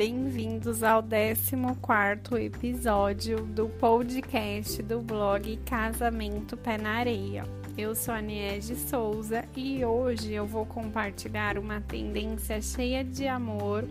bem-vindos 0.00 0.82
ao 0.82 1.02
14 1.02 2.42
episódio 2.42 3.42
do 3.42 3.68
podcast 3.68 4.82
do 4.82 5.00
blog 5.00 5.56
Casamento 5.58 6.56
Pé 6.56 6.76
na 6.76 6.94
Areia. 6.94 7.44
Eu 7.78 7.94
sou 7.94 8.12
a 8.12 8.20
Niege 8.20 8.74
Souza 8.74 9.44
e 9.54 9.84
hoje 9.84 10.32
eu 10.32 10.46
vou 10.46 10.66
compartilhar 10.66 11.58
uma 11.58 11.80
tendência 11.80 12.60
cheia 12.60 13.04
de 13.04 13.28
amor 13.28 13.84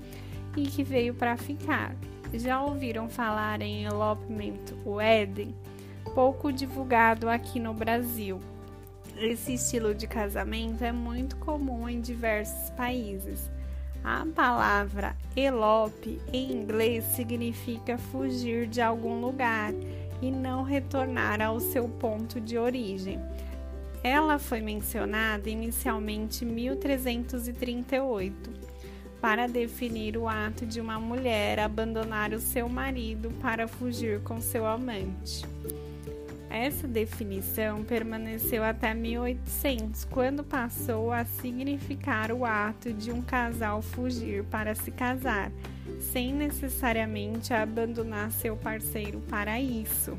e 0.58 0.64
que 0.64 0.84
veio 0.84 1.14
para 1.14 1.38
ficar. 1.38 1.96
Já 2.34 2.62
ouviram 2.62 3.08
falar 3.10 3.62
em 3.62 3.86
elopement 3.86 4.66
wedding? 4.86 5.56
Pouco 6.16 6.52
divulgado 6.52 7.30
aqui 7.30 7.62
no 7.62 7.74
Brasil. 7.74 8.42
Esse 9.16 9.54
estilo 9.54 9.94
de 9.94 10.06
casamento 10.06 10.84
é 10.84 10.92
muito 10.92 11.38
comum 11.38 11.88
em 11.88 12.02
diversos 12.02 12.72
países 12.72 13.50
a 14.04 14.26
palavra 14.34 15.16
elope 15.36 16.20
em 16.32 16.52
inglês 16.52 17.04
significa 17.16 17.98
fugir 17.98 18.68
de 18.68 18.82
algum 18.82 19.20
lugar 19.20 19.74
e 20.22 20.32
não 20.32 20.64
retornar 20.64 21.42
ao 21.42 21.60
seu 21.60 21.88
ponto 21.88 22.40
de 22.40 22.58
origem. 22.58 23.20
Ela 24.04 24.40
foi 24.40 24.62
mencionada 24.62 25.50
inicialmente 25.50 26.46
em 26.46 26.48
1338 26.48 28.70
para 29.20 29.48
definir 29.48 30.16
o 30.18 30.30
ato 30.30 30.66
de 30.66 30.80
uma 30.80 30.98
mulher 31.00 31.60
abandonar 31.60 32.32
o 32.32 32.40
seu 32.40 32.70
marido 32.70 33.30
para 33.42 33.68
fugir 33.68 34.22
com 34.22 34.40
seu 34.40 34.66
amante. 34.66 35.44
Essa 36.50 36.88
definição 36.88 37.84
permaneceu 37.84 38.64
até 38.64 38.92
1800, 38.94 40.06
quando 40.06 40.44
passou 40.44 41.12
a 41.12 41.24
significar 41.24 42.32
o 42.32 42.44
ato 42.44 42.92
de 42.92 43.12
um 43.12 43.22
casal 43.22 43.84
fugir 43.84 44.44
para 44.46 44.74
se 44.74 44.90
casar, 44.90 45.52
sem 46.00 46.34
necessariamente 46.34 47.54
abandonar 47.54 48.32
seu 48.32 48.58
parceiro 48.58 49.22
para 49.30 49.62
isso. 49.62 50.18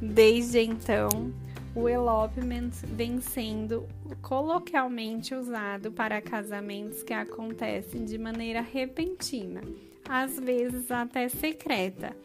Desde 0.00 0.60
então, 0.60 1.30
o 1.74 1.86
elopement 1.86 2.70
vem 2.84 3.20
sendo 3.20 3.86
coloquialmente 4.22 5.34
usado 5.34 5.92
para 5.92 6.22
casamentos 6.22 7.02
que 7.02 7.12
acontecem 7.12 8.06
de 8.06 8.16
maneira 8.16 8.62
repentina, 8.62 9.60
às 10.08 10.38
vezes 10.38 10.90
até 10.90 11.28
secreta 11.28 12.16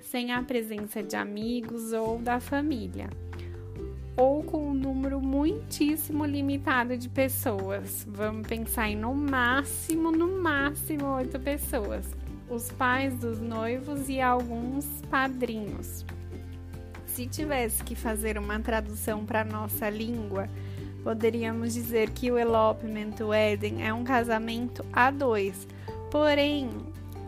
sem 0.00 0.32
a 0.32 0.42
presença 0.42 1.02
de 1.02 1.16
amigos 1.16 1.92
ou 1.92 2.18
da 2.18 2.38
família, 2.38 3.08
ou 4.16 4.42
com 4.42 4.68
um 4.70 4.74
número 4.74 5.20
muitíssimo 5.20 6.24
limitado 6.26 6.96
de 6.96 7.08
pessoas. 7.08 8.06
Vamos 8.08 8.46
pensar 8.46 8.90
em 8.90 8.96
no 8.96 9.14
máximo, 9.14 10.10
no 10.10 10.40
máximo 10.42 11.06
oito 11.14 11.40
pessoas, 11.40 12.06
os 12.50 12.70
pais 12.72 13.14
dos 13.16 13.40
noivos 13.40 14.08
e 14.08 14.20
alguns 14.20 14.86
padrinhos. 15.10 16.04
Se 17.06 17.26
tivesse 17.26 17.82
que 17.84 17.94
fazer 17.94 18.38
uma 18.38 18.58
tradução 18.58 19.24
para 19.24 19.44
nossa 19.44 19.88
língua, 19.88 20.48
poderíamos 21.02 21.74
dizer 21.74 22.10
que 22.10 22.30
o 22.30 22.38
elopement 22.38 23.14
wedding 23.20 23.82
é 23.82 23.92
um 23.92 24.04
casamento 24.04 24.84
a 24.92 25.10
dois. 25.10 25.66
Porém, 26.10 26.70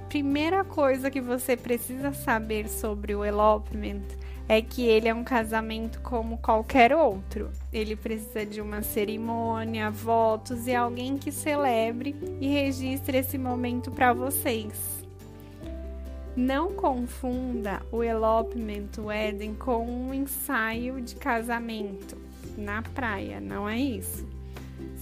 primeira 0.09 0.65
coisa 0.65 1.11
que 1.11 1.21
você 1.21 1.57
precisa 1.57 2.13
saber 2.13 2.69
sobre 2.69 3.15
o 3.15 3.25
elopement 3.25 4.03
é 4.49 4.61
que 4.61 4.83
ele 4.83 5.09
é 5.09 5.15
um 5.15 5.25
casamento 5.25 6.01
como 6.01 6.39
qualquer 6.39 6.95
outro. 6.95 7.51
Ele 7.73 7.97
precisa 7.97 8.45
de 8.45 8.61
uma 8.61 8.83
cerimônia, 8.83 9.91
votos 9.91 10.67
e 10.67 10.75
alguém 10.75 11.17
que 11.17 11.33
celebre 11.33 12.14
e 12.41 12.48
registre 12.48 13.19
esse 13.19 13.39
momento 13.39 13.91
para 13.91 14.13
vocês. 14.13 15.03
Não 16.37 16.73
confunda 16.73 17.81
o 17.91 18.03
elopement 18.03 18.91
wedding 18.98 19.55
com 19.55 19.87
um 19.87 20.13
ensaio 20.13 21.01
de 21.01 21.14
casamento 21.14 22.17
na 22.59 22.83
praia, 22.83 23.41
não 23.41 23.69
é 23.69 23.79
isso. 23.79 24.27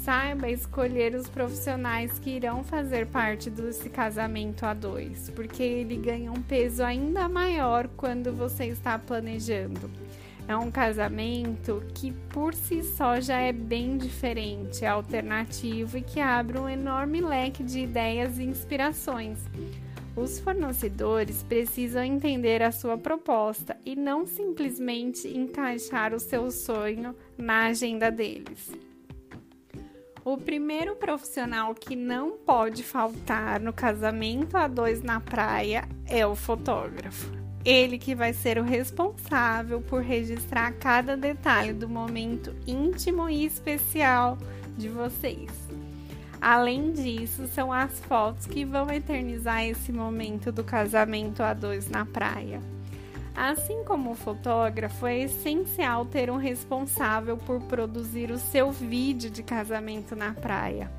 Saiba 0.04 0.50
escolher 0.50 1.14
os 1.14 1.28
profissionais 1.28 2.18
que 2.18 2.30
irão 2.30 2.64
fazer 2.64 3.06
parte 3.06 3.48
desse 3.48 3.88
casamento 3.88 4.66
a 4.66 4.74
dois, 4.74 5.30
porque 5.30 5.62
ele 5.62 5.96
ganha 5.96 6.32
um 6.32 6.42
peso 6.42 6.82
ainda 6.82 7.28
maior 7.28 7.86
quando 7.96 8.32
você 8.32 8.64
está 8.64 8.98
planejando. 8.98 9.88
É 10.48 10.56
um 10.56 10.72
casamento 10.72 11.80
que 11.94 12.10
por 12.30 12.52
si 12.52 12.82
só 12.82 13.20
já 13.20 13.38
é 13.38 13.52
bem 13.52 13.96
diferente, 13.96 14.84
é 14.84 14.88
alternativo 14.88 15.96
e 15.96 16.02
que 16.02 16.18
abre 16.18 16.58
um 16.58 16.68
enorme 16.68 17.20
leque 17.20 17.62
de 17.62 17.78
ideias 17.78 18.40
e 18.40 18.42
inspirações. 18.42 19.38
Os 20.16 20.40
fornecedores 20.40 21.44
precisam 21.44 22.02
entender 22.02 22.60
a 22.60 22.72
sua 22.72 22.98
proposta 22.98 23.76
e 23.86 23.94
não 23.94 24.26
simplesmente 24.26 25.28
encaixar 25.28 26.12
o 26.12 26.18
seu 26.18 26.50
sonho 26.50 27.14
na 27.38 27.66
agenda 27.66 28.10
deles. 28.10 28.91
O 30.24 30.36
primeiro 30.36 30.94
profissional 30.94 31.74
que 31.74 31.96
não 31.96 32.38
pode 32.38 32.84
faltar 32.84 33.58
no 33.58 33.72
casamento 33.72 34.56
a 34.56 34.68
dois 34.68 35.02
na 35.02 35.18
praia 35.18 35.88
é 36.06 36.24
o 36.24 36.36
fotógrafo. 36.36 37.28
Ele 37.64 37.98
que 37.98 38.14
vai 38.14 38.32
ser 38.32 38.56
o 38.56 38.62
responsável 38.62 39.80
por 39.80 40.00
registrar 40.00 40.70
cada 40.74 41.16
detalhe 41.16 41.72
do 41.72 41.88
momento 41.88 42.54
íntimo 42.68 43.28
e 43.28 43.44
especial 43.44 44.38
de 44.78 44.88
vocês. 44.88 45.50
Além 46.40 46.92
disso, 46.92 47.48
são 47.48 47.72
as 47.72 47.98
fotos 48.00 48.46
que 48.46 48.64
vão 48.64 48.88
eternizar 48.92 49.64
esse 49.64 49.92
momento 49.92 50.52
do 50.52 50.62
casamento 50.62 51.42
a 51.42 51.52
dois 51.52 51.88
na 51.88 52.06
praia. 52.06 52.60
Assim 53.34 53.82
como 53.84 54.10
o 54.10 54.14
fotógrafo, 54.14 55.06
é 55.06 55.20
essencial 55.20 56.04
ter 56.04 56.30
um 56.30 56.36
responsável 56.36 57.36
por 57.36 57.60
produzir 57.62 58.30
o 58.30 58.38
seu 58.38 58.70
vídeo 58.70 59.30
de 59.30 59.42
casamento 59.42 60.14
na 60.14 60.34
praia. 60.34 60.90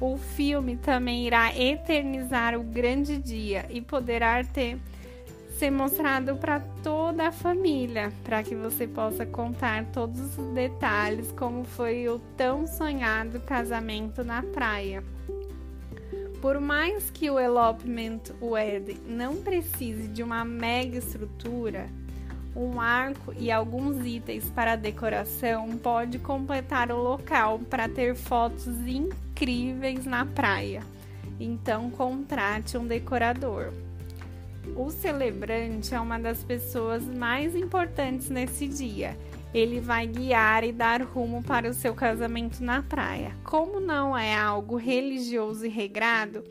O 0.00 0.16
filme 0.16 0.76
também 0.76 1.26
irá 1.26 1.54
eternizar 1.56 2.58
o 2.58 2.62
grande 2.62 3.18
dia 3.18 3.66
e 3.70 3.80
poderá 3.80 4.42
ter 4.42 4.78
ser 5.58 5.70
mostrado 5.70 6.34
para 6.36 6.58
toda 6.82 7.28
a 7.28 7.32
família, 7.32 8.12
para 8.24 8.42
que 8.42 8.56
você 8.56 8.88
possa 8.88 9.24
contar 9.24 9.84
todos 9.86 10.36
os 10.36 10.52
detalhes 10.52 11.30
como 11.32 11.64
foi 11.64 12.08
o 12.08 12.18
tão 12.36 12.66
sonhado 12.66 13.38
casamento 13.40 14.24
na 14.24 14.42
praia. 14.42 15.02
Por 16.44 16.60
mais 16.60 17.08
que 17.08 17.30
o 17.30 17.40
elopement 17.40 18.20
wedding 18.38 19.00
não 19.06 19.36
precise 19.36 20.08
de 20.08 20.22
uma 20.22 20.44
mega 20.44 20.98
estrutura, 20.98 21.86
um 22.54 22.78
arco 22.78 23.32
e 23.38 23.50
alguns 23.50 24.04
itens 24.04 24.50
para 24.50 24.76
decoração 24.76 25.70
pode 25.78 26.18
completar 26.18 26.92
o 26.92 27.02
local 27.02 27.60
para 27.60 27.88
ter 27.88 28.14
fotos 28.14 28.66
incríveis 28.86 30.04
na 30.04 30.26
praia. 30.26 30.82
Então 31.40 31.90
contrate 31.90 32.76
um 32.76 32.86
decorador. 32.86 33.72
O 34.76 34.90
celebrante 34.90 35.94
é 35.94 35.98
uma 35.98 36.18
das 36.18 36.44
pessoas 36.44 37.02
mais 37.04 37.56
importantes 37.56 38.28
nesse 38.28 38.68
dia 38.68 39.16
ele 39.54 39.78
vai 39.78 40.06
guiar 40.06 40.64
e 40.64 40.72
dar 40.72 41.00
rumo 41.00 41.42
para 41.42 41.70
o 41.70 41.72
seu 41.72 41.94
casamento 41.94 42.62
na 42.62 42.82
praia. 42.82 43.32
Como 43.44 43.78
não 43.78 44.18
é 44.18 44.36
algo 44.36 44.76
religioso 44.76 45.64
e 45.64 45.68
regrado, 45.68 46.42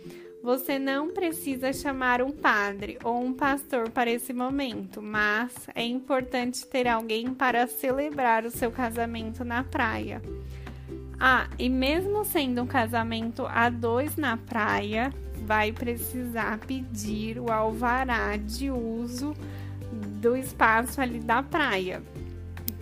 você 0.41 0.79
não 0.79 1.13
precisa 1.13 1.73
chamar 1.73 2.21
um 2.21 2.31
padre 2.31 2.97
ou 3.03 3.21
um 3.21 3.33
pastor 3.33 3.89
para 3.89 4.09
esse 4.09 4.31
momento, 4.31 5.01
mas 5.01 5.53
é 5.75 5.85
importante 5.85 6.65
ter 6.65 6.87
alguém 6.87 7.33
para 7.33 7.67
celebrar 7.67 8.45
o 8.45 8.51
seu 8.51 8.71
casamento 8.71 9.43
na 9.43 9.63
praia. 9.63 10.21
Ah, 11.19 11.47
e 11.59 11.69
mesmo 11.69 12.25
sendo 12.25 12.63
um 12.63 12.67
casamento 12.67 13.45
a 13.45 13.69
dois 13.69 14.15
na 14.15 14.35
praia, 14.35 15.13
vai 15.45 15.71
precisar 15.71 16.57
pedir 16.59 17.39
o 17.39 17.51
alvará 17.51 18.35
de 18.37 18.69
uso 18.69 19.33
do 20.21 20.35
espaço 20.35 20.99
ali 20.99 21.19
da 21.19 21.43
praia. 21.43 22.01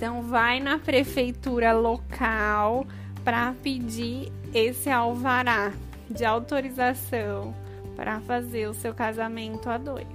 Então, 0.02 0.24
vai 0.24 0.60
na 0.60 0.80
prefeitura 0.80 1.74
local 1.74 2.88
para 3.24 3.54
pedir 3.62 4.32
esse 4.52 4.90
alvará 4.90 5.74
de 6.10 6.26
autorização 6.26 7.54
para 7.96 8.20
fazer 8.22 8.68
o 8.68 8.74
seu 8.74 8.96
casamento 8.96 9.70
a 9.70 9.78
dois. 9.78 10.08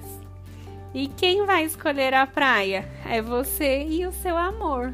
E 0.93 1.07
quem 1.07 1.47
vai 1.47 1.65
escolher 1.65 2.15
a 2.15 2.27
praia? 2.27 2.85
É 3.09 3.23
você 3.23 3.87
e 3.87 4.05
o 4.05 4.11
seu 4.11 4.37
amor. 4.37 4.93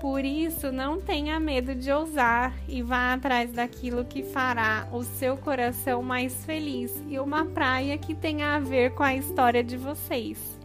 Por 0.00 0.24
isso, 0.24 0.70
não 0.70 1.00
tenha 1.00 1.40
medo 1.40 1.74
de 1.74 1.90
ousar 1.90 2.54
e 2.68 2.80
vá 2.80 3.14
atrás 3.14 3.50
daquilo 3.50 4.04
que 4.04 4.22
fará 4.22 4.86
o 4.92 5.02
seu 5.02 5.36
coração 5.36 6.00
mais 6.00 6.44
feliz 6.44 6.92
e 7.08 7.18
uma 7.18 7.44
praia 7.44 7.98
que 7.98 8.14
tenha 8.14 8.54
a 8.54 8.60
ver 8.60 8.94
com 8.94 9.02
a 9.02 9.16
história 9.16 9.64
de 9.64 9.76
vocês. 9.76 10.61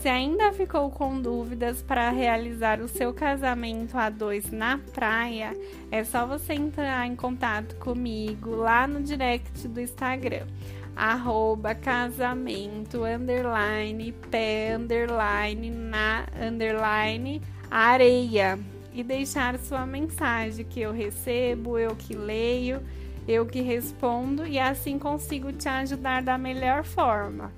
Se 0.00 0.08
ainda 0.08 0.52
ficou 0.52 0.90
com 0.90 1.20
dúvidas 1.20 1.82
para 1.82 2.08
realizar 2.10 2.80
o 2.80 2.86
seu 2.86 3.12
casamento 3.12 3.98
a 3.98 4.08
dois 4.08 4.48
na 4.52 4.78
praia, 4.94 5.56
é 5.90 6.04
só 6.04 6.24
você 6.24 6.52
entrar 6.52 7.04
em 7.04 7.16
contato 7.16 7.74
comigo 7.76 8.54
lá 8.54 8.86
no 8.86 9.02
direct 9.02 9.66
do 9.66 9.80
Instagram. 9.80 10.46
arroba 10.94 11.74
casamento 11.74 13.04
underline 13.04 14.12
pé 14.30 14.76
underline 14.76 15.70
na 15.70 16.26
underline 16.40 17.40
areia 17.70 18.58
e 18.92 19.02
deixar 19.02 19.58
sua 19.58 19.84
mensagem 19.84 20.64
que 20.64 20.80
eu 20.80 20.92
recebo, 20.92 21.76
eu 21.76 21.94
que 21.96 22.14
leio, 22.14 22.80
eu 23.26 23.44
que 23.46 23.60
respondo 23.60 24.46
e 24.46 24.60
assim 24.60 24.96
consigo 24.96 25.52
te 25.52 25.68
ajudar 25.68 26.22
da 26.22 26.38
melhor 26.38 26.84
forma. 26.84 27.52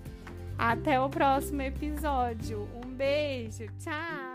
Até 0.61 1.01
o 1.01 1.09
próximo 1.09 1.63
episódio. 1.63 2.69
Um 2.85 2.95
beijo, 2.95 3.67
tchau! 3.79 4.30